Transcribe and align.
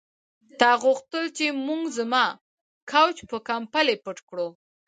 تا 0.59 0.71
غوښتل 0.83 1.25
چې 1.37 1.45
موږ 1.67 1.83
زما 1.97 2.25
کوچ 2.91 3.17
په 3.29 3.37
کمپلې 3.49 3.95
پټ 4.03 4.17
کړو 4.29 4.47